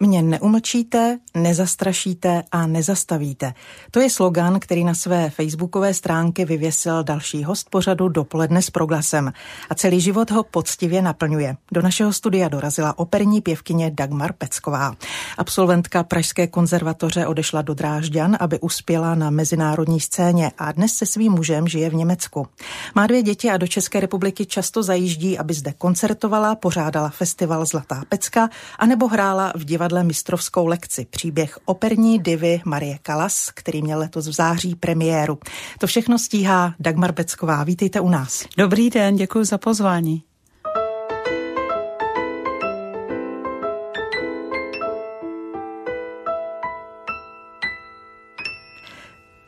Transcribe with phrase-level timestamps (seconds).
[0.00, 3.54] Mě neumlčíte, nezastrašíte a nezastavíte.
[3.90, 9.32] To je slogan, který na své facebookové stránky vyvěsil další host pořadu Dopoledne s proglasem.
[9.70, 11.56] A celý život ho poctivě naplňuje.
[11.72, 14.94] Do našeho studia dorazila operní pěvkyně Dagmar Pecková.
[15.38, 21.32] Absolventka Pražské konzervatoře odešla do Drážďan, aby uspěla na mezinárodní scéně a dnes se svým
[21.32, 22.46] mužem žije v Německu.
[22.94, 28.02] Má dvě děti a do České republiky často zajíždí, aby zde koncertovala, pořádala festival Zlatá
[28.08, 31.06] pecka anebo hrála v divadle divadle mistrovskou lekci.
[31.10, 35.38] Příběh operní divy Marie Kalas, který měl letos v září premiéru.
[35.78, 37.64] To všechno stíhá Dagmar Becková.
[37.64, 38.44] Vítejte u nás.
[38.58, 40.22] Dobrý den, děkuji za pozvání.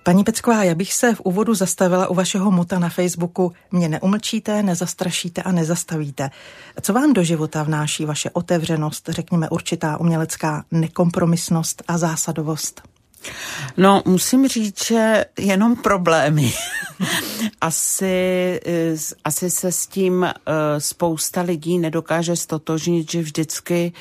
[0.09, 4.63] Paní Pecková, já bych se v úvodu zastavila u vašeho muta na Facebooku Mě neumlčíte,
[4.63, 6.31] nezastrašíte a nezastavíte.
[6.81, 12.83] Co vám do života vnáší vaše otevřenost, řekněme určitá umělecká nekompromisnost a zásadovost?
[13.77, 16.53] No, musím říct, že jenom problémy.
[17.61, 18.61] asi,
[19.25, 20.35] asi se s tím eh,
[20.79, 23.93] spousta lidí nedokáže stotožnit, že vždycky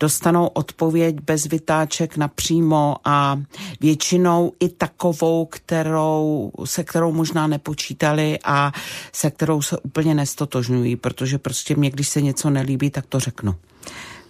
[0.00, 3.40] dostanou odpověď bez vytáček napřímo a
[3.80, 8.72] většinou i takovou, kterou, se kterou možná nepočítali a
[9.12, 13.54] se kterou se úplně nestotožňují, protože prostě mě, když se něco nelíbí, tak to řeknu.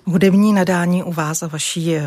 [0.06, 2.04] Hudební nadání u vás a vaší eh,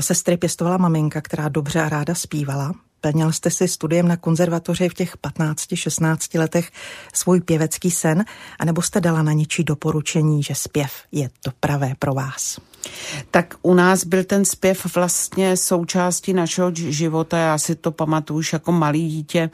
[0.00, 2.72] sestry pěstovala maminka, která dobře a ráda zpívala.
[3.00, 6.70] Plnil jste si studiem na konzervatoři v těch 15-16 letech
[7.14, 8.24] svůj pěvecký sen,
[8.58, 12.58] anebo jste dala na něčí doporučení, že zpěv je to pravé pro vás?
[13.30, 17.38] Tak u nás byl ten zpěv vlastně součástí našeho života.
[17.38, 19.50] Já si to pamatuju už jako malý dítě,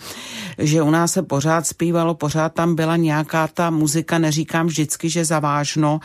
[0.58, 5.24] že u nás se pořád zpívalo, pořád tam byla nějaká ta muzika, neříkám vždycky, že
[5.24, 6.00] zavážno.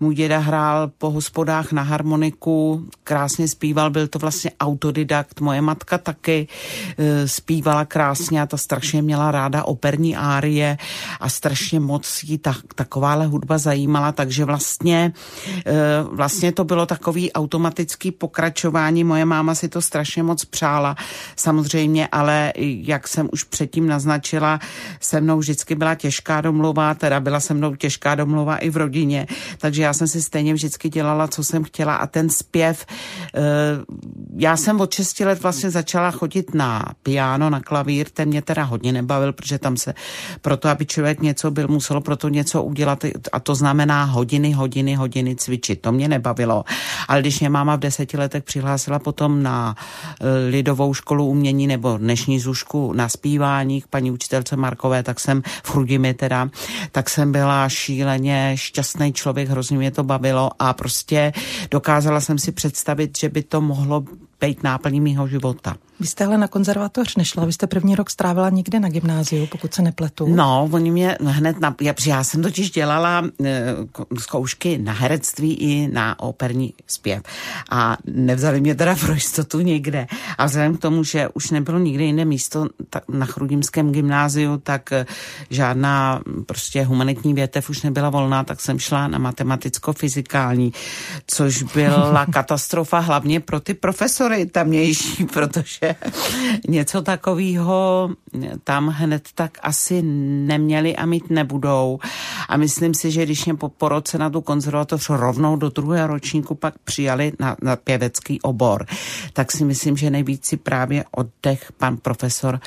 [0.00, 5.40] Můj děda hrál po hospodách na harmoniku, krásně zpíval, byl to vlastně autodidakt.
[5.40, 6.48] Moje matka taky
[6.98, 10.78] e, zpívala krásně a ta strašně měla ráda operní árie
[11.20, 15.12] a strašně moc jí ta, takováhle hudba zajímala, takže vlastně,
[15.66, 15.72] e,
[16.12, 19.04] vlastně to bylo takový automatický pokračování.
[19.04, 20.96] Moje máma si to strašně moc přála,
[21.36, 24.60] samozřejmě, ale jak jsem už předtím naznačila,
[25.00, 29.26] se mnou vždycky byla těžká domluva, teda byla se mnou těžká domluva i v rodině,
[29.58, 33.40] takže já jsem si stejně vždycky dělala, co jsem chtěla a ten zpěv, eh,
[34.36, 38.62] já jsem od 6 let vlastně začala chodit na piano, na klavír, ten mě teda
[38.62, 39.94] hodně nebavil, protože tam se
[40.40, 45.36] proto, aby člověk něco byl, muselo proto něco udělat a to znamená hodiny, hodiny, hodiny
[45.36, 45.80] cvičit.
[45.80, 46.59] To mě nebavilo.
[47.08, 49.74] Ale když mě máma v deseti letech přihlásila potom na
[50.20, 55.42] e, lidovou školu umění nebo dnešní zušku na zpívání k paní učitelce Markové, tak jsem
[55.62, 56.48] v Chrudimi teda,
[56.92, 61.32] tak jsem byla šíleně šťastný člověk, hrozně mě to bavilo a prostě
[61.70, 64.04] dokázala jsem si představit, že by to mohlo
[64.40, 65.76] být náplní mýho života.
[66.00, 69.74] Vy jste ale na konzervatoř nešla, vy jste první rok strávila někde na gymnáziu, pokud
[69.74, 70.26] se nepletu.
[70.28, 73.74] No, oni mě hned, na, já, já jsem totiž dělala e,
[74.18, 77.22] zkoušky na herectví i na operní zpěv
[77.70, 80.06] a nevzali mě teda pro jistotu nikde.
[80.38, 84.92] A vzhledem k tomu, že už nebylo nikde jiné místo tak na Chrudimském gymnáziu, tak
[84.92, 85.06] e,
[85.50, 90.72] žádná prostě humanitní větev už nebyla volná, tak jsem šla na matematicko-fyzikální,
[91.26, 95.89] což byla katastrofa hlavně pro ty profesory tamnější, protože
[96.68, 98.10] něco takového
[98.64, 101.98] tam hned tak asi neměli a mít nebudou.
[102.48, 106.06] A myslím si, že když mě po, po roce na tu konzervatoř rovnou do druhého
[106.06, 108.86] ročníku pak přijali na, na pěvecký obor,
[109.32, 112.60] tak si myslím, že nejvíc si právě oddech pan profesor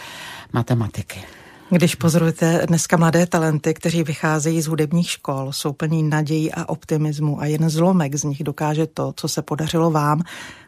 [0.53, 1.42] matematiky.
[1.69, 7.41] Když pozorujete dneska mladé talenty, kteří vycházejí z hudebních škol, jsou plní nadějí a optimismu
[7.41, 10.21] a jen zlomek z nich dokáže to, co se podařilo vám,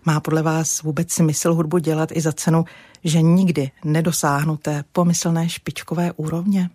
[0.05, 2.65] má podle vás vůbec smysl hudbu dělat i za cenu,
[3.03, 6.69] že nikdy nedosáhnu té pomyslné špičkové úrovně?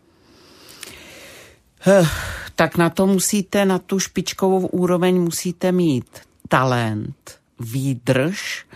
[1.86, 2.06] Eh,
[2.54, 6.06] tak na to musíte, na tu špičkovou úroveň musíte mít
[6.48, 8.66] talent, výdrž,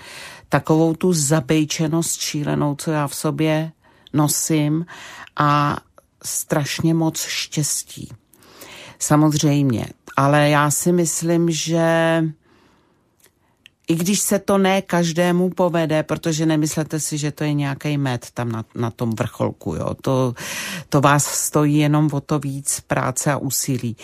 [0.49, 3.73] takovou tu zabejčenost šílenou, co já v sobě
[4.15, 4.87] nosím
[5.37, 5.77] a
[6.25, 8.13] strašně moc štěstí.
[8.99, 12.23] Samozřejmě, ale já si myslím, že
[13.89, 18.27] i když se to ne každému povede, protože nemyslete si, že to je nějaký med
[18.35, 19.95] tam na, na tom vrcholku, jo.
[20.01, 20.35] To,
[20.89, 23.97] to vás stojí jenom o to víc práce a úsilí.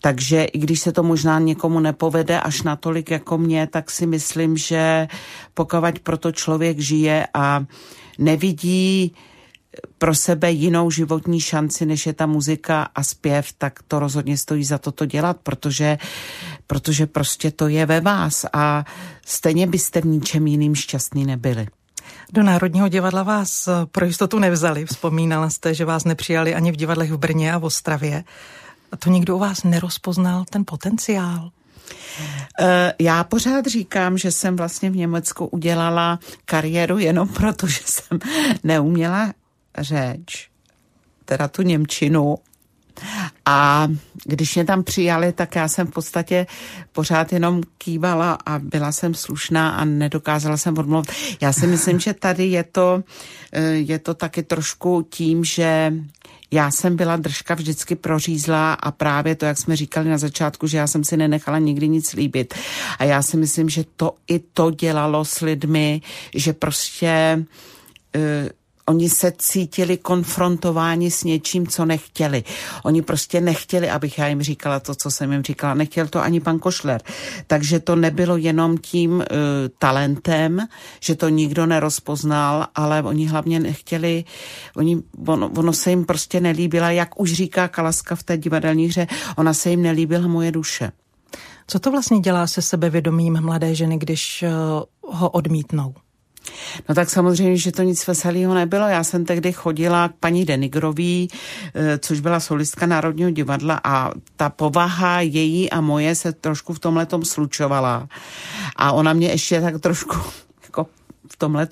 [0.00, 4.56] Takže i když se to možná někomu nepovede až natolik jako mě, tak si myslím,
[4.56, 5.08] že
[5.54, 7.64] pokud proto člověk žije a
[8.18, 9.14] nevidí
[9.98, 14.64] pro sebe jinou životní šanci, než je ta muzika a zpěv, tak to rozhodně stojí
[14.64, 15.98] za to to dělat, protože,
[16.66, 18.84] protože prostě to je ve vás a
[19.26, 21.66] stejně byste v ničem jiným šťastný nebyli.
[22.32, 24.86] Do Národního divadla vás pro jistotu nevzali.
[24.86, 28.24] Vzpomínala jste, že vás nepřijali ani v divadlech v Brně a v Ostravě.
[28.92, 31.50] A to nikdo u vás nerozpoznal ten potenciál?
[32.60, 38.18] Eh, já pořád říkám, že jsem vlastně v Německu udělala kariéru jenom proto, že jsem
[38.64, 39.32] neuměla
[39.78, 40.48] řeč,
[41.24, 42.38] teda tu Němčinu.
[43.46, 43.88] A
[44.24, 46.46] když mě tam přijali, tak já jsem v podstatě
[46.92, 51.12] pořád jenom kývala a byla jsem slušná a nedokázala jsem odmluvit.
[51.40, 53.04] Já si myslím, že tady je to,
[53.52, 55.92] eh, je to taky trošku tím, že
[56.50, 60.78] já jsem byla držka vždycky prořízlá a právě to, jak jsme říkali na začátku, že
[60.78, 62.54] já jsem si nenechala nikdy nic líbit.
[62.98, 66.00] A já si myslím, že to i to dělalo s lidmi,
[66.34, 67.44] že prostě
[68.16, 68.22] uh,
[68.86, 72.44] Oni se cítili konfrontováni s něčím, co nechtěli.
[72.84, 75.74] Oni prostě nechtěli, abych já jim říkala to, co jsem jim říkala.
[75.74, 77.02] Nechtěl to ani pan Košler.
[77.46, 79.24] Takže to nebylo jenom tím uh,
[79.78, 80.66] talentem,
[81.00, 84.24] že to nikdo nerozpoznal, ale oni hlavně nechtěli,
[84.76, 89.06] oni, ono, ono se jim prostě nelíbila, jak už říká Kalaska v té divadelní hře,
[89.36, 90.92] ona se jim nelíbila moje duše.
[91.66, 94.44] Co to vlastně dělá se sebevědomím mladé ženy, když
[95.02, 95.94] uh, ho odmítnou?
[96.88, 98.86] No tak samozřejmě, že to nic veselého nebylo.
[98.86, 101.28] Já jsem tehdy chodila k paní Denigrový,
[101.74, 106.78] eh, což byla solistka Národního divadla a ta povaha její a moje se trošku v
[106.78, 108.08] tomhle slučovala.
[108.76, 110.16] A ona mě ještě tak trošku
[110.62, 110.86] jako
[111.28, 111.68] v tomhle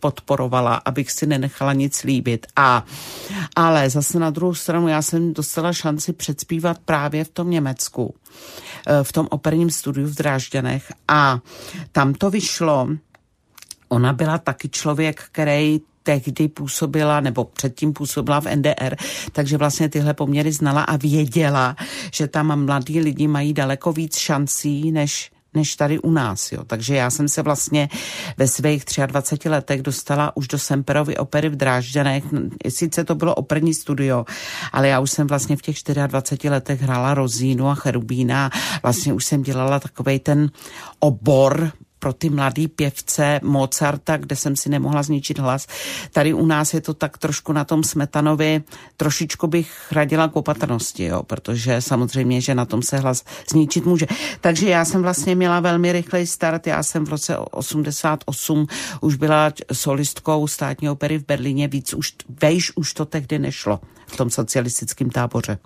[0.00, 2.46] podporovala, abych si nenechala nic líbit.
[2.56, 2.84] A,
[3.56, 8.14] ale zase na druhou stranu já jsem dostala šanci předspívat právě v tom Německu,
[8.86, 11.40] eh, v tom operním studiu v Drážďanech a
[11.92, 12.88] tam to vyšlo,
[13.94, 18.96] Ona byla taky člověk, který tehdy působila, nebo předtím působila v NDR,
[19.32, 21.76] takže vlastně tyhle poměry znala a věděla,
[22.12, 26.52] že tam mladí lidi mají daleko víc šancí, než než tady u nás.
[26.52, 26.64] Jo.
[26.64, 27.88] Takže já jsem se vlastně
[28.36, 32.24] ve svých 23 letech dostala už do Semperovy opery v Drážďanech.
[32.68, 34.24] Sice to bylo operní studio,
[34.72, 35.76] ale já už jsem vlastně v těch
[36.06, 38.50] 24 letech hrála Rozínu a Cherubína.
[38.82, 40.50] Vlastně už jsem dělala takovej ten
[41.00, 41.72] obor
[42.04, 45.66] pro ty mladý pěvce Mozarta, kde jsem si nemohla zničit hlas.
[46.12, 48.62] Tady u nás je to tak trošku na tom Smetanovi,
[48.96, 54.06] trošičku bych radila k opatrnosti, jo, protože samozřejmě, že na tom se hlas zničit může.
[54.40, 58.66] Takže já jsem vlastně měla velmi rychlej start, já jsem v roce 88
[59.00, 64.16] už byla solistkou státní opery v Berlíně, víc už, vejš už to tehdy nešlo v
[64.16, 65.58] tom socialistickém táboře.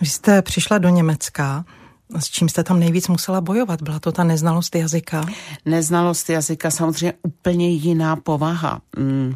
[0.00, 1.64] Vy jste přišla do Německa,
[2.18, 3.82] s čím jste tam nejvíc musela bojovat?
[3.82, 5.26] Byla to ta neznalost jazyka?
[5.64, 8.80] Neznalost jazyka, samozřejmě úplně jiná povaha.
[8.96, 9.34] Mm,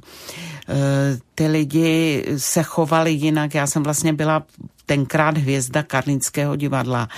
[0.68, 3.54] e, ty lidi se chovali jinak.
[3.54, 4.42] Já jsem vlastně byla
[4.86, 7.08] tenkrát hvězda Karlínského divadla.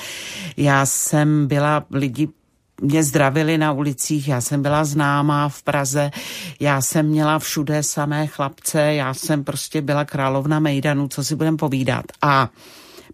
[0.56, 2.28] Já jsem byla lidi
[2.82, 6.10] mě zdravili na ulicích, já jsem byla známá v Praze,
[6.60, 11.56] já jsem měla všude samé chlapce, já jsem prostě byla královna Mejdanu, co si budem
[11.56, 12.04] povídat.
[12.22, 12.48] A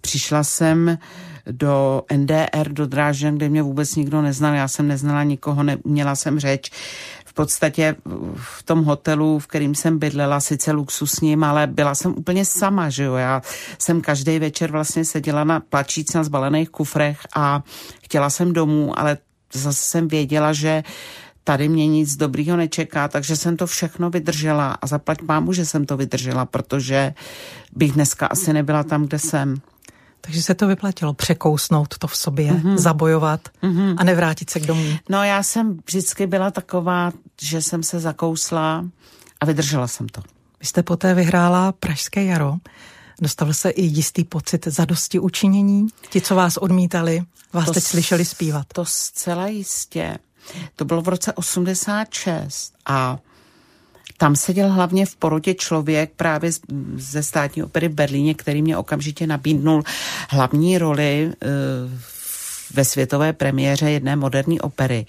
[0.00, 4.54] přišla jsem uh, do NDR, do Drážďan, kde mě vůbec nikdo neznal.
[4.54, 6.70] Já jsem neznala nikoho, neměla jsem řeč.
[7.26, 7.96] V podstatě
[8.36, 13.05] v tom hotelu, v kterým jsem bydlela, sice luxusním, ale byla jsem úplně sama, že
[13.05, 13.14] jo.
[13.14, 13.43] Já
[13.78, 17.62] jsem každý večer vlastně seděla na plačíc na zbalených kufrech a
[18.02, 19.19] chtěla jsem domů, ale
[19.55, 20.82] zase jsem věděla, že
[21.44, 25.86] tady mě nic dobrýho nečeká, takže jsem to všechno vydržela a zaplať mámu, že jsem
[25.86, 27.14] to vydržela, protože
[27.72, 29.56] bych dneska asi nebyla tam, kde jsem.
[30.24, 32.76] Takže se to vyplatilo překousnout to v sobě, mm-hmm.
[32.76, 33.94] zabojovat mm-hmm.
[33.98, 34.96] a nevrátit se k domů.
[35.08, 37.12] No já jsem vždycky byla taková,
[37.43, 38.84] že jsem se zakousla
[39.41, 40.22] a vydržela jsem to.
[40.60, 42.55] Vy jste poté vyhrála Pražské jaro.
[43.20, 45.86] Dostal se i jistý pocit zadosti učinění?
[46.10, 48.67] Ti, co vás odmítali, vás to teď slyšeli zpívat?
[48.72, 50.19] To zcela jistě.
[50.76, 53.19] To bylo v roce 86 a
[54.22, 56.50] tam seděl hlavně v porotě člověk právě
[56.96, 59.82] ze státní opery v Berlíně, který mě okamžitě nabídnul
[60.31, 61.46] hlavní roli eh,
[62.74, 65.06] ve světové premiéře jedné moderní opery.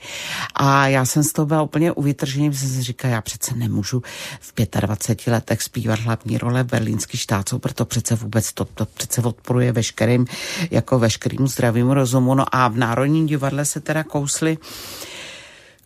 [0.55, 4.03] A já jsem z toho byla úplně uvytržený, jsem si já přece nemůžu
[4.39, 9.22] v 25 letech zpívat hlavní role v berlínský štáců, proto přece vůbec to, to přece
[9.22, 10.25] odporuje veškerým,
[10.72, 12.36] jako veškerým zdravým rozumu.
[12.36, 14.58] No a v Národním divadle se teda kously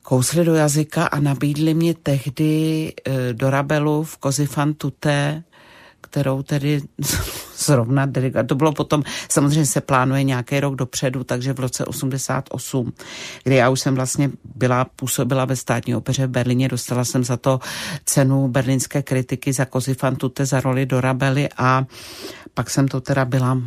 [0.08, 5.44] kousli do jazyka a nabídli mě tehdy e, do Rabelu v Kozifan Tuté,
[6.02, 6.82] kterou tedy
[7.58, 8.46] zrovna dirigoval.
[8.46, 12.94] To bylo potom, samozřejmě se plánuje nějaký rok dopředu, takže v roce 88,
[13.44, 17.38] kdy já už jsem vlastně byla, působila ve státní opeře v Berlíně, dostala jsem za
[17.38, 17.60] to
[18.06, 21.86] cenu berlínské kritiky za Kozifan Tuté za roli do Rabely a
[22.54, 23.58] pak jsem to teda byla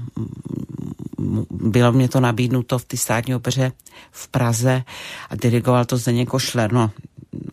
[1.50, 3.72] bylo mě to nabídnuto v té státní opeře
[4.10, 4.82] v Praze
[5.30, 6.72] a dirigoval to Zdeněk Košler.
[6.72, 6.90] No,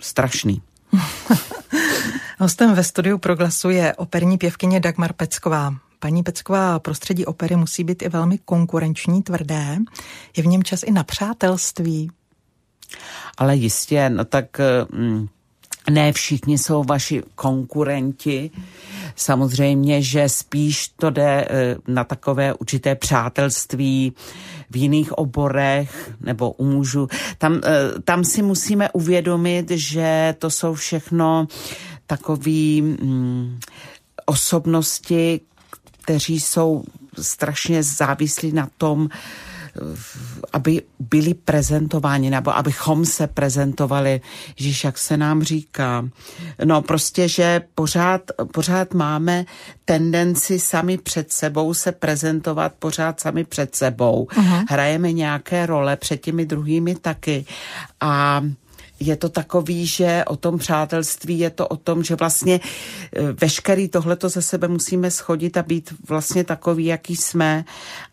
[0.02, 0.62] strašný.
[2.40, 5.76] Hostem ve studiu Proglasu je operní pěvkyně Dagmar Pecková.
[6.00, 9.78] Paní Pecková, prostředí opery musí být i velmi konkurenční, tvrdé.
[10.38, 12.12] Je v něm čas i na přátelství?
[13.38, 14.46] Ale jistě, no tak
[14.92, 15.28] mm,
[15.90, 18.52] ne všichni jsou vaši konkurenti.
[19.16, 24.14] Samozřejmě, že spíš to jde eh, na takové určité přátelství
[24.70, 27.08] v jiných oborech nebo u mužů.
[27.38, 31.48] Tam, eh, tam si musíme uvědomit, že to jsou všechno
[32.08, 33.60] takový mm,
[34.26, 35.42] osobnosti,
[36.02, 36.84] kteří jsou
[37.20, 39.10] strašně závislí na tom,
[40.54, 44.22] aby byli prezentováni, nebo abychom se prezentovali,
[44.56, 46.10] že jak se nám říká.
[46.64, 48.22] No prostě, že pořád,
[48.54, 49.46] pořád máme
[49.86, 54.28] tendenci sami před sebou se prezentovat pořád sami před sebou.
[54.32, 54.66] Uh-huh.
[54.70, 57.46] Hrajeme nějaké role před těmi druhými taky.
[58.02, 58.42] A
[59.00, 63.88] je to takový, že o tom přátelství je to o tom, že vlastně e, veškerý
[63.88, 67.66] tohleto ze sebe musíme schodit a být vlastně takový, jaký jsme.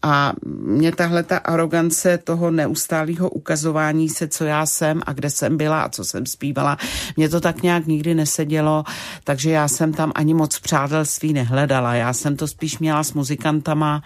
[0.03, 5.57] A mě tahle ta arogance toho neustálého ukazování se, co já jsem a kde jsem
[5.57, 6.79] byla a co jsem zpívala,
[7.17, 8.85] mě to tak nějak nikdy nesedělo,
[9.25, 11.95] takže já jsem tam ani moc přátelství nehledala.
[11.95, 14.03] Já jsem to spíš měla s muzikantama,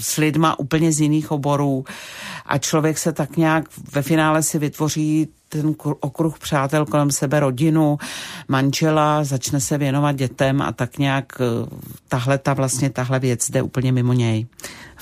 [0.00, 1.84] s lidma úplně z jiných oborů
[2.46, 7.98] a člověk se tak nějak ve finále si vytvoří ten okruh přátel kolem sebe, rodinu,
[8.48, 11.44] manžela, začne se věnovat dětem a tak nějak eh,
[12.08, 14.46] tahle ta vlastně tahle věc jde úplně mimo něj.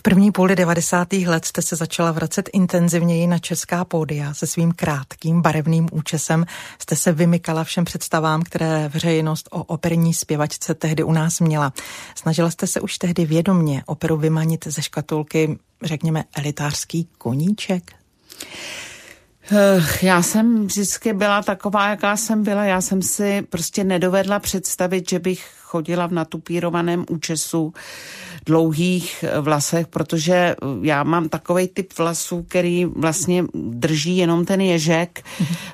[0.00, 1.12] V první půli 90.
[1.12, 6.46] let jste se začala vracet intenzivněji na česká pódia se svým krátkým barevným účesem.
[6.78, 11.72] Jste se vymykala všem představám, které veřejnost o operní zpěvačce tehdy u nás měla.
[12.14, 17.92] Snažila jste se už tehdy vědomně operu vymanit ze škatulky, řekněme, elitářský koníček?
[20.02, 22.64] Já jsem vždycky byla taková, jaká jsem byla.
[22.64, 27.72] Já jsem si prostě nedovedla představit, že bych chodila v natupírovaném účesu
[28.46, 35.22] dlouhých vlasech, protože eh, já mám takový typ vlasů, který vlastně drží jenom ten ježek,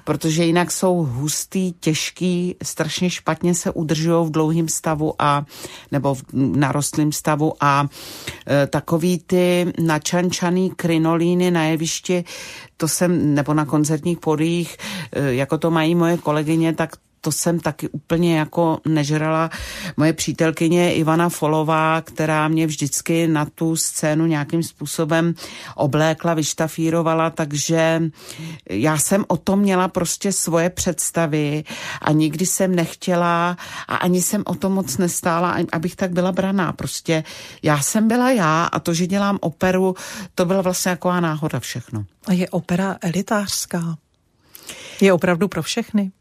[0.04, 5.46] protože jinak jsou hustý, těžký, strašně špatně se udržují v dlouhém stavu a
[5.92, 12.24] nebo v narostlém stavu a e, takový ty načančaný krinolíny na jevišti,
[12.76, 14.76] to jsem, nebo na koncertních podích,
[15.12, 16.90] jako to mají moje kolegyně, tak
[17.26, 19.50] to jsem taky úplně jako nežrala.
[19.96, 25.34] Moje přítelkyně Ivana Folová, která mě vždycky na tu scénu nějakým způsobem
[25.74, 28.02] oblékla, vyštafírovala, takže
[28.70, 31.64] já jsem o tom měla prostě svoje představy
[32.02, 33.56] a nikdy jsem nechtěla
[33.88, 36.72] a ani jsem o tom moc nestála, abych tak byla braná.
[36.72, 37.24] Prostě
[37.62, 39.94] já jsem byla já a to, že dělám operu,
[40.34, 42.04] to byla vlastně taková náhoda všechno.
[42.26, 43.98] A je opera elitářská?
[45.00, 46.12] Je opravdu pro všechny?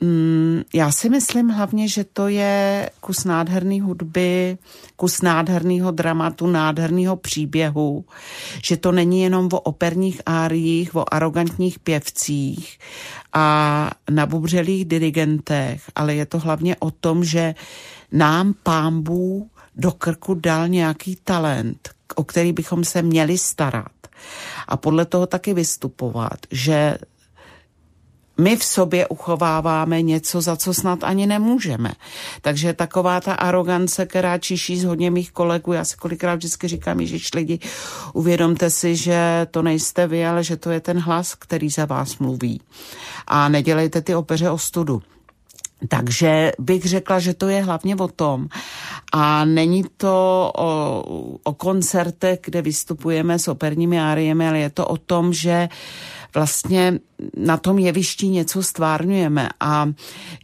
[0.00, 4.58] Mm, já si myslím hlavně, že to je kus nádherný hudby,
[4.96, 8.04] kus nádherného dramatu, nádherného příběhu,
[8.64, 12.78] že to není jenom o operních áriích, o arrogantních pěvcích
[13.32, 17.54] a nabubřelých dirigentech, ale je to hlavně o tom, že
[18.12, 23.92] nám pámbů do krku dal nějaký talent, o který bychom se měli starat.
[24.68, 26.98] A podle toho taky vystupovat, že
[28.38, 31.92] my v sobě uchováváme něco, za co snad ani nemůžeme.
[32.40, 37.06] Takže taková ta arogance, která čiší z hodně mých kolegů, já si kolikrát vždycky říkám,
[37.06, 37.58] že lidi,
[38.12, 42.18] uvědomte si, že to nejste vy, ale že to je ten hlas, který za vás
[42.18, 42.60] mluví.
[43.26, 45.02] A nedělejte ty opeře o studu.
[45.88, 48.48] Takže bych řekla, že to je hlavně o tom.
[49.12, 51.04] A není to o,
[51.44, 55.68] o koncertech, kde vystupujeme s operními áriemi, ale je to o tom, že
[56.34, 56.98] vlastně
[57.36, 59.88] na tom jevišti něco stvárňujeme a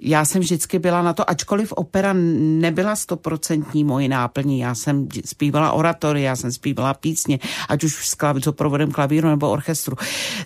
[0.03, 5.73] já jsem vždycky byla na to, ačkoliv opera nebyla stoprocentní moji náplní, já jsem zpívala
[5.73, 9.97] oratory, já jsem zpívala písně, ať už s klaví, co provodem klavíru nebo orchestru,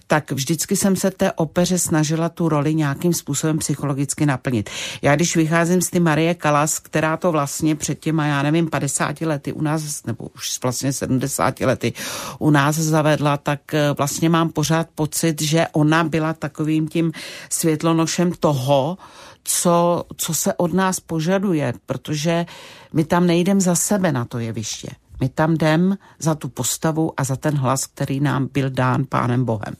[0.06, 4.70] tak vždycky jsem se té opeře snažila tu roli nějakým způsobem psychologicky naplnit.
[5.02, 9.20] Já když vycházím z ty Marie Kalas, která to vlastně před těma, já nevím, 50
[9.20, 11.92] lety u nás, nebo už vlastně 70 lety
[12.38, 17.12] u nás zavedla, tak eh, vlastně mám pořád pocit, pocit, že ona byla takovým tím
[17.50, 18.98] světlonošem toho,
[19.44, 22.46] co, co se od nás požaduje, protože
[22.92, 24.88] my tam nejdem za sebe na to jeviště.
[25.21, 29.44] My tam jdem za tu postavu a za ten hlas, který nám byl dán pánem
[29.44, 29.75] Bohem.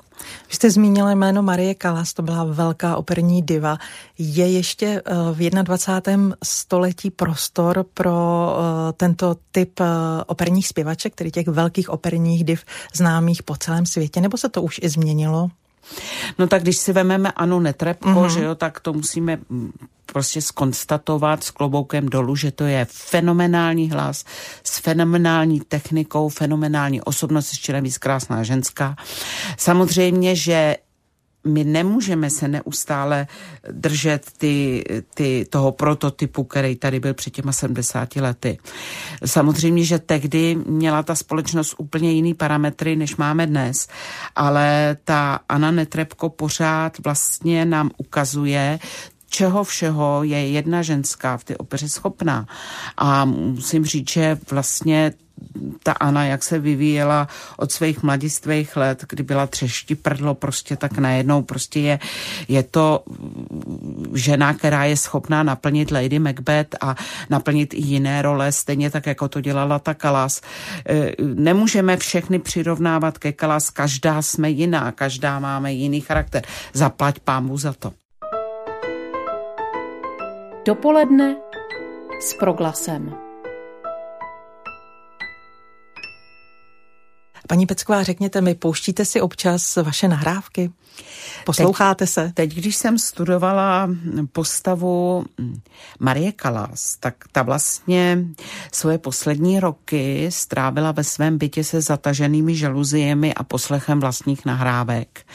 [0.49, 3.79] Vy jste zmínila jméno Marie Kalas, to byla velká operní diva.
[4.19, 6.37] Je ještě eh, v 21.
[6.45, 9.85] století prostor pro eh, tento typ eh,
[10.27, 12.65] operních zpěvaček, který těch velkých operních div
[12.95, 15.51] známých po celém světě, nebo se to už i změnilo?
[16.39, 18.35] No tak když si vememe Anu Netrepko, mm-hmm.
[18.35, 19.73] že jo, tak to musíme mm,
[20.07, 24.25] prostě skonstatovat s kloboukem dolů, že to je fenomenální hlas
[24.65, 28.97] s fenomenální technikou, fenomenální osobnost, ještě navíc krásná ženská.
[29.59, 30.77] Samozřejmě, že
[31.45, 33.27] my nemůžeme se neustále
[33.71, 34.85] držet ty,
[35.15, 38.59] ty, toho prototypu, který tady byl před těma 70 lety.
[39.25, 43.89] Samozřejmě, že tehdy měla ta společnost úplně jiný parametry, než máme dnes,
[44.37, 48.79] ale ta Anna Netrebko pořád vlastně nám ukazuje
[49.35, 52.47] čeho všeho je jedna ženská v té opeře schopná.
[52.97, 55.13] A musím říct, že vlastně
[55.85, 60.99] ta Ana, jak se vyvíjela od svých mladistvých let, kdy byla třešti prdlo, prostě tak
[60.99, 61.99] najednou prostě je,
[62.49, 63.05] je to
[64.15, 66.97] žena, která je schopná naplnit Lady Macbeth a
[67.31, 70.41] naplnit i jiné role, stejně tak, jako to dělala ta Kalas.
[70.89, 76.43] E, nemůžeme všechny přirovnávat ke Kalas, každá jsme jiná, každá máme jiný charakter.
[76.73, 77.93] Zaplať pámu za to.
[80.65, 81.37] Dopoledne
[82.21, 83.24] s proglasem.
[87.49, 90.71] Paní Pecková, řekněte mi, pouštíte si občas vaše nahrávky?
[91.45, 92.33] Posloucháte teď, se?
[92.35, 93.89] Teď, když jsem studovala
[94.33, 95.25] postavu
[96.01, 98.19] Marie Kalas, tak ta vlastně
[98.73, 105.27] svoje poslední roky strávila ve svém bytě se zataženými žaluziemi a poslechem vlastních nahrávek.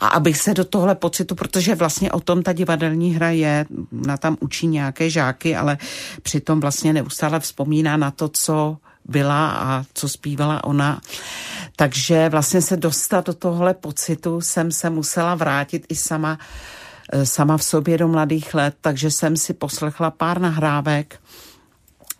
[0.00, 4.16] A abych se do tohle pocitu, protože vlastně o tom ta divadelní hra je, na
[4.16, 5.78] tam učí nějaké žáky, ale
[6.22, 11.00] přitom vlastně neustále vzpomíná na to, co byla a co zpívala ona.
[11.76, 16.38] Takže vlastně se dostat do tohle pocitu jsem se musela vrátit i sama,
[17.12, 21.20] eh, sama v sobě do mladých let, takže jsem si poslechla pár nahrávek,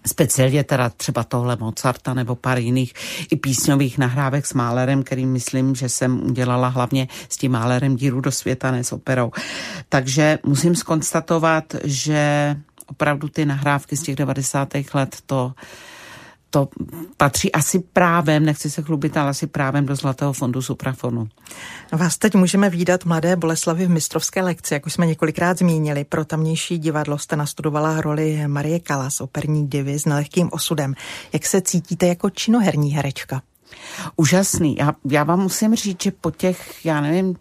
[0.07, 2.95] speciálně teda třeba tohle Mozarta nebo pár jiných
[3.31, 8.21] i písňových nahrávek s Málerem, který myslím, že jsem udělala hlavně s tím Málerem díru
[8.21, 9.31] do světa, ne s operou.
[9.89, 14.69] Takže musím skonstatovat, že opravdu ty nahrávky z těch 90.
[14.95, 15.53] let to
[16.53, 16.69] to
[17.17, 21.29] patří asi právem, nechci se chlubit, ale asi právem do Zlatého fondu Suprafonu.
[21.93, 26.05] Vás teď můžeme výdat mladé Boleslavy v mistrovské lekci, jak už jsme několikrát zmínili.
[26.05, 30.95] Pro tamnější divadlo jste nastudovala roli Marie Kalas, operní divy s nelehkým osudem.
[31.33, 33.43] Jak se cítíte jako činoherní herečka?
[34.17, 34.77] Úžasný.
[34.77, 37.37] Já, já vám musím říct, že po těch, já nevím,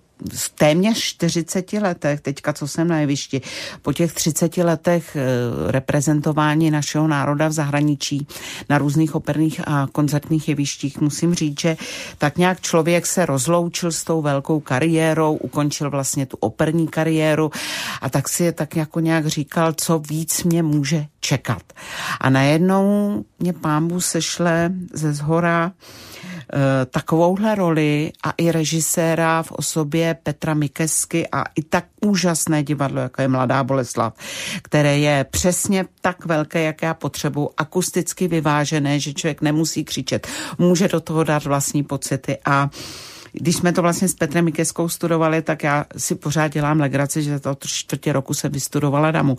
[0.56, 3.42] téměř 40 letech, teďka co jsem na jevišti,
[3.82, 5.22] po těch 30 letech eh,
[5.72, 8.28] reprezentování našeho národa v zahraničí
[8.70, 11.78] na různých operních a koncertních jevištích, musím říct, že
[12.18, 17.52] tak nějak člověk se rozloučil s tou velkou kariérou, ukončil vlastně tu operní kariéru
[18.02, 21.64] a tak si je tak jako nějak říkal, co víc mě může čekat.
[22.20, 25.72] A najednou mě pámbu sešle ze zhora
[26.86, 33.22] takovouhle roli a i režiséra v osobě Petra Mikesky a i tak úžasné divadlo, jako
[33.22, 34.14] je Mladá Boleslav,
[34.62, 40.88] které je přesně tak velké, jak já potřebuji, akusticky vyvážené, že člověk nemusí křičet, může
[40.88, 42.70] do toho dát vlastní pocity a
[43.34, 47.40] když jsme to vlastně s Petrem Mikeskou studovali, tak já si pořád dělám legraci, že
[47.40, 49.38] to čtvrtě roku jsem vystudovala damu.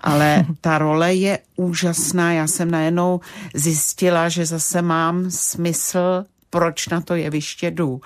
[0.00, 2.32] Ale ta role je úžasná.
[2.32, 3.20] Já jsem najednou
[3.54, 8.00] zjistila, že zase mám smysl proč na to jeviště jdu.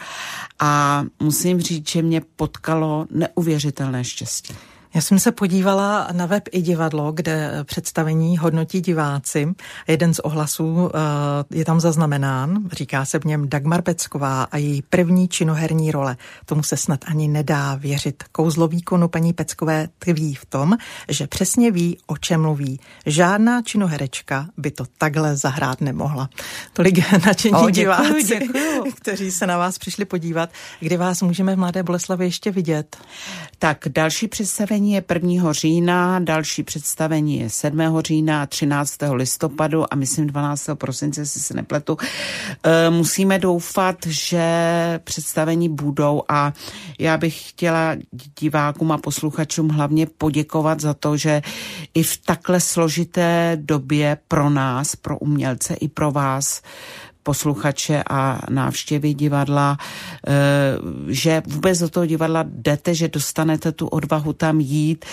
[0.61, 4.55] A musím říct, že mě potkalo neuvěřitelné štěstí.
[4.95, 9.55] Já jsem se podívala na web i divadlo, kde představení hodnotí diváci.
[9.89, 14.83] Jeden z ohlasů eh, je tam zaznamenán, říká se v něm Dagmar Pecková a její
[14.83, 16.17] první činoherní role.
[16.47, 18.25] Tomu se snad ani nedá věřit.
[18.33, 20.77] Kouzlo výkonu paní Peckové tkví v tom,
[21.09, 22.81] že přesně ví, o čem mluví.
[23.07, 26.29] Žádná činoherečka by to takhle zahrát nemohla.
[26.73, 28.85] Tolik nadšení oh, diváci, děkuju.
[28.97, 30.51] kteří se na vás přišli podívat.
[30.81, 32.97] Kdy vás můžeme v Mladé Boleslavi ještě vidět?
[33.59, 35.05] Tak další představení představení je
[35.39, 35.53] 1.
[35.53, 38.01] října, další představení je 7.
[38.01, 38.99] října, 13.
[39.13, 40.71] listopadu a myslím 12.
[40.75, 41.97] prosince, si se nepletu.
[42.63, 44.45] E, musíme doufat, že
[45.05, 46.53] představení budou a
[46.99, 47.97] já bych chtěla
[48.41, 51.43] divákům a posluchačům hlavně poděkovat za to, že
[51.95, 56.63] i v takhle složité době pro nás, pro umělce i pro vás,
[57.25, 60.33] posluchače a návštěvy divadla, eh,
[61.09, 65.05] že vůbec do toho divadla jdete, že dostanete tu odvahu tam jít.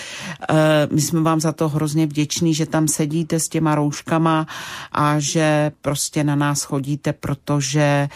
[0.50, 4.48] Eh, my jsme vám za to hrozně vděční, že tam sedíte s těma rouškama
[4.92, 8.10] a že prostě na nás chodíte, protože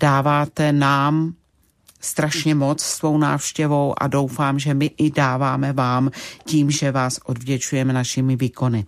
[0.00, 1.32] dáváte nám
[2.00, 6.10] strašně moc svou návštěvou a doufám, že my i dáváme vám
[6.44, 8.86] tím, že vás odvděčujeme našimi výkony.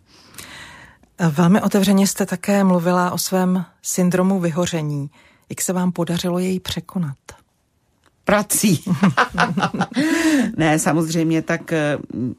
[1.31, 5.11] Velmi otevřeně jste také mluvila o svém syndromu vyhoření.
[5.51, 7.17] Jak se vám podařilo jej překonat?
[8.25, 8.85] prací.
[10.57, 11.99] ne, samozřejmě tak, eh,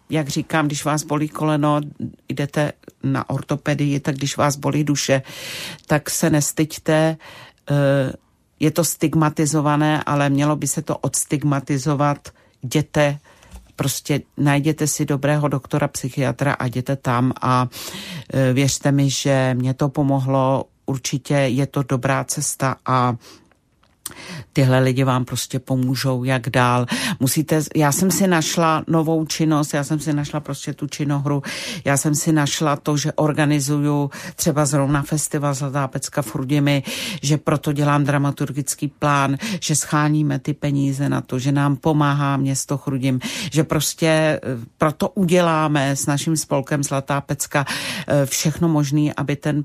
[0.10, 1.82] jak říkám, když vás bolí koleno,
[2.30, 2.72] jdete
[3.04, 5.22] na ortopedii, tak když vás bolí duše,
[5.88, 7.18] tak se nestyďte,
[7.72, 8.14] eh,
[8.60, 12.30] je to stigmatizované, ale mělo by se to odstigmatizovat,
[12.64, 13.20] jděte
[13.76, 17.68] prostě najděte si dobrého doktora, psychiatra a jděte tam a
[18.34, 23.16] e, věřte mi, že mě to pomohlo, určitě je to dobrá cesta a
[24.54, 26.86] tyhle lidi vám prostě pomůžou, jak dál.
[27.20, 31.44] Musíte, já jsem si našla novou činnost, já jsem si našla prostě tu činohru,
[31.86, 36.84] já jsem si našla to, že organizuju třeba zrovna festival Zlatá pecka v Chrudimi,
[37.22, 42.78] že proto dělám dramaturgický plán, že scháníme ty peníze na to, že nám pomáhá město
[42.78, 43.20] Chrudim,
[43.52, 44.40] že prostě eh,
[44.78, 47.66] proto uděláme s naším spolkem Zlatá pecka
[48.08, 49.64] eh, všechno možné, aby ten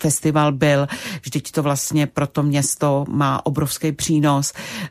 [0.00, 0.86] festival byl.
[1.22, 4.90] Vždyť to vlastně pro to město má obrovský přínos, eh,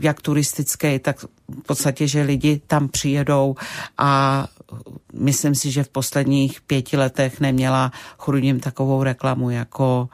[0.00, 3.54] jak turistický, tak v podstatě, že lidi tam přijedou
[3.98, 4.46] a
[5.12, 10.08] myslím si, že v posledních pěti letech neměla Chrudim takovou reklamu jako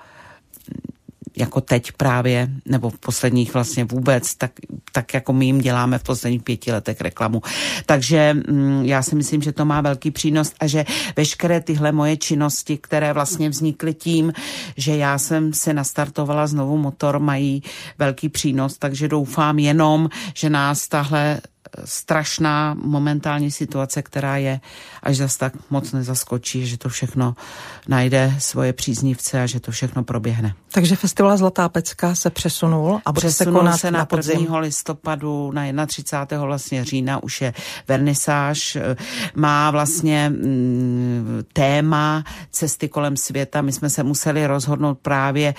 [1.40, 4.52] jako teď právě, nebo v posledních vlastně vůbec, tak,
[4.92, 7.42] tak jako my jim děláme v posledních pěti letech reklamu.
[7.86, 10.84] Takže mm, já si myslím, že to má velký přínos a že
[11.16, 14.32] veškeré tyhle moje činnosti, které vlastně vznikly tím,
[14.76, 17.62] že já jsem se nastartovala znovu motor, mají
[17.98, 21.40] velký přínos, takže doufám jenom, že nás tahle
[21.84, 24.60] strašná momentální situace, která je
[25.02, 27.34] až zas tak moc nezaskočí, že to všechno
[27.88, 30.54] najde svoje příznivce a že to všechno proběhne.
[30.72, 34.40] Takže festival Zlatá pecka se přesunul a bude přesunul se konat se na, na podzim.
[34.40, 34.58] 1.
[34.58, 36.46] listopadu, na 31.
[36.46, 37.54] vlastně října už je
[37.88, 38.78] vernisáž.
[39.34, 43.62] Má vlastně mm, téma cesty kolem světa.
[43.62, 45.54] My jsme se museli rozhodnout právě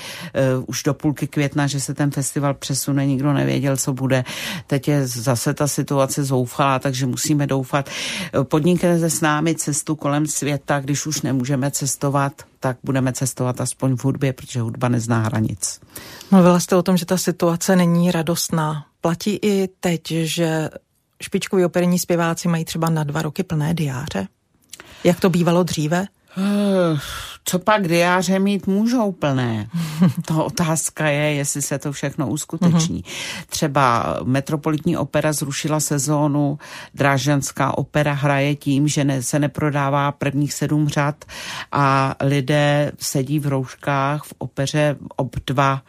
[0.58, 4.24] uh, už do půlky května, že se ten festival přesune, nikdo nevěděl, co bude.
[4.68, 7.90] Teď je zase ta situace zoufalá, takže musíme doufat.
[8.44, 14.04] Podniknete s námi cestu kolem světa, když už nemůžeme cestovat, tak budeme cestovat aspoň v
[14.04, 15.80] hudbě, protože hudba nezná hranic.
[16.32, 18.86] Mluvila jste o tom, že ta situace není radostná.
[19.02, 20.70] Platí i teď, že
[21.24, 24.28] špičkoví operní zpěváci mají třeba na dva roky plné diáře?
[25.04, 26.08] Jak to bývalo dříve?
[27.46, 29.68] Co pak diáře mít můžou plné?
[30.26, 33.04] To otázka je, jestli se to všechno uskuteční.
[33.50, 36.60] Třeba Metropolitní opera zrušila sezónu,
[36.94, 41.26] Drážďanská opera hraje tím, že ne, se neprodává prvních sedm řad
[41.72, 45.82] a lidé sedí v rouškách v opeře ob dva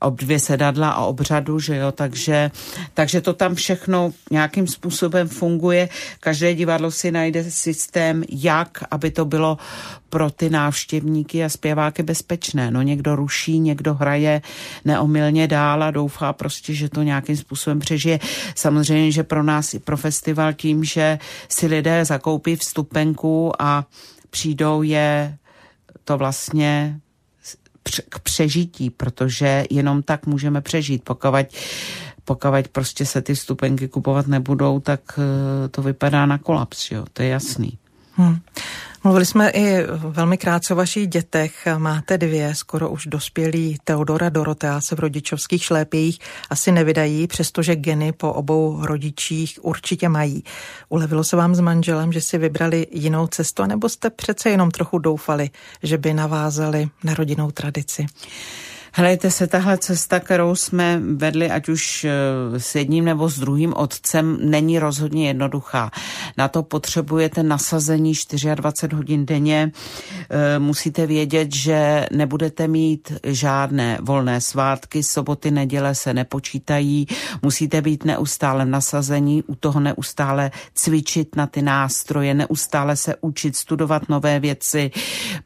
[0.00, 2.50] ob dvě sedadla a obřadu, že jo, takže,
[2.94, 5.88] takže to tam všechno nějakým způsobem funguje.
[6.20, 9.58] Každé divadlo si najde systém, jak, aby to bylo
[10.10, 12.70] pro ty návštěvníky a zpěváky bezpečné.
[12.70, 14.42] No někdo ruší, někdo hraje
[14.84, 18.18] neomylně dál a doufá prostě, že to nějakým způsobem přežije.
[18.54, 23.86] Samozřejmě, že pro nás i pro festival tím, že si lidé zakoupí vstupenku a
[24.30, 25.36] přijdou je
[26.04, 27.00] to vlastně
[28.08, 31.04] k přežití, protože jenom tak můžeme přežít.
[31.04, 31.46] Pokud,
[32.24, 37.22] pokud prostě se ty stupenky kupovat nebudou, tak eh, to vypadá na kolaps, jo, to
[37.22, 37.78] je jasný.
[38.14, 38.36] Hmm.
[39.04, 41.68] Mluvili jsme i velmi krátce o vašich dětech.
[41.78, 46.18] Máte dvě, skoro už dospělí Teodora Dorotea se v rodičovských šlépějích
[46.50, 50.44] asi nevydají, přestože geny po obou rodičích určitě mají.
[50.88, 54.98] Ulevilo se vám s manželem, že si vybrali jinou cestu, nebo jste přece jenom trochu
[54.98, 55.50] doufali,
[55.82, 58.06] že by navázali na rodinnou tradici?
[58.92, 62.10] Helejte se, tahle cesta, kterou jsme vedli, ať už eh,
[62.60, 65.90] s jedním nebo s druhým otcem, není rozhodně jednoduchá.
[66.36, 68.12] Na to potřebujete nasazení
[68.54, 69.72] 24 hodin denně.
[70.30, 77.06] Eh, musíte vědět, že nebudete mít žádné volné svátky, soboty, neděle se nepočítají.
[77.42, 84.08] Musíte být neustále nasazení, u toho neustále cvičit na ty nástroje, neustále se učit, studovat
[84.08, 84.90] nové věci.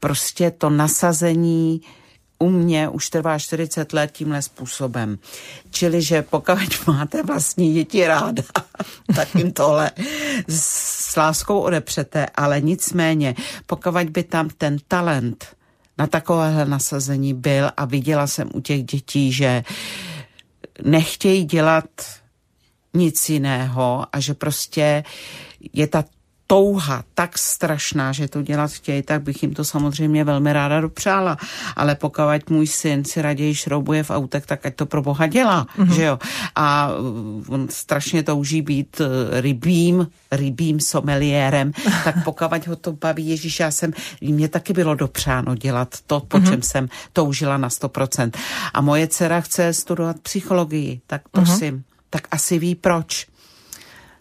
[0.01, 1.81] Prostě to nasazení
[2.45, 5.19] u mě už trvá 40 let tímhle způsobem.
[5.71, 8.43] Čili, že pokud máte vlastní děti ráda,
[9.17, 9.91] tak jim tohle
[10.49, 13.35] s láskou odepřete, ale nicméně,
[13.67, 15.47] pokud by tam ten talent
[15.99, 19.65] na takovéhle nasazení byl a viděla jsem u těch dětí, že
[20.83, 21.85] nechtějí dělat
[22.95, 25.05] nic jiného a že prostě
[25.73, 26.05] je ta
[26.47, 31.37] touha tak strašná, že to dělat chtějí, tak bych jim to samozřejmě velmi ráda dopřála.
[31.77, 35.67] Ale pokud můj syn si raději šroubuje v autech, tak ať to pro boha dělá,
[35.79, 35.95] mm-hmm.
[35.95, 36.19] že jo.
[36.55, 39.07] A uh, on strašně touží být uh,
[39.41, 41.73] rybím, rybím someliérem,
[42.05, 46.39] tak pokud ho to baví, Ježíš, já jsem, mě taky bylo dopřáno dělat to, po
[46.39, 46.51] mm-hmm.
[46.51, 48.31] čem jsem toužila na 100%.
[48.75, 51.83] A moje dcera chce studovat psychologii, tak prosím, mm-hmm.
[52.11, 53.34] tak asi ví proč.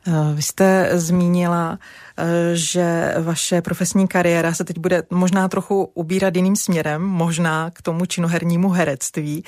[0.07, 1.79] Uh, vy jste zmínila
[2.17, 7.81] Eh, že vaše profesní kariéra se teď bude možná trochu ubírat jiným směrem, možná k
[7.81, 9.43] tomu činohernímu herectví.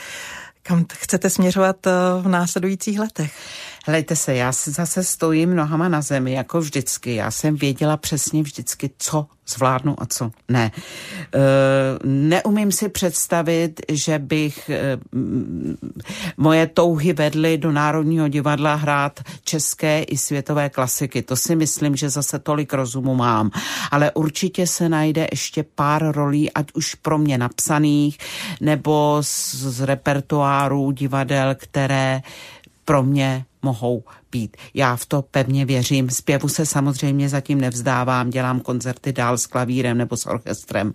[0.64, 1.92] Kam chcete směřovat eh,
[2.22, 3.34] v následujících letech?
[3.88, 7.16] Hlejte se, já si zase stojím nohama na zemi, jako vždycky.
[7.16, 10.72] Já jsem věděla přesně vždycky, co zvládnu a co ne.
[10.72, 11.40] E,
[12.04, 14.98] neumím si představit, že bych e,
[16.38, 21.22] moje touhy vedly do Národního divadla hrát české i světové klasiky.
[21.22, 23.52] To si myslím, že zase tolik rozumu mám.
[23.92, 28.18] Ale určitě se najde ještě pár rolí, ať už pro mě napsaných,
[28.62, 32.22] nebo z, z repertoáru divadel, které
[32.86, 34.00] pro mě 那么好
[34.36, 34.58] být.
[34.74, 36.10] Já v to pevně věřím.
[36.10, 40.94] Zpěvu se samozřejmě zatím nevzdávám, dělám koncerty dál s klavírem nebo s orchestrem.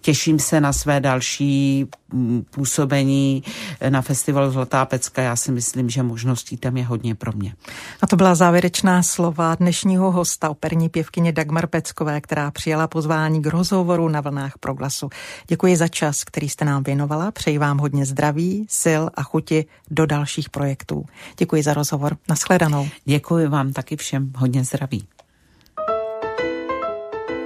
[0.00, 3.42] Těším se na své další mm, působení
[3.88, 5.22] na festivalu Zlatá pecka.
[5.22, 7.54] Já si myslím, že možností tam je hodně pro mě.
[8.02, 13.46] A to byla závěrečná slova dnešního hosta, operní pěvkyně Dagmar Peckové, která přijala pozvání k
[13.46, 15.08] rozhovoru na vlnách proglasu.
[15.46, 17.30] Děkuji za čas, který jste nám věnovala.
[17.30, 21.04] Přeji vám hodně zdraví, sil a chuti do dalších projektů.
[21.36, 22.16] Děkuji za rozhovor.
[22.28, 23.00] Naschledanou naslyšenou.
[23.04, 25.08] Děkuji vám taky všem hodně zdraví.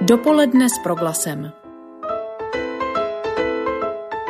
[0.01, 1.51] Dopoledne s proglasem.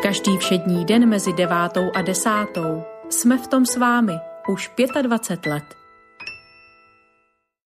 [0.01, 4.13] Každý všední den mezi devátou a desátou jsme v tom s vámi
[4.47, 5.84] už 25 let.